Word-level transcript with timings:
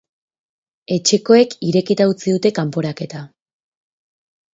Etxekoek 0.95 1.53
irekita 1.67 2.07
utzi 2.13 2.33
dute 2.37 2.53
kanporaketa. 2.61 3.21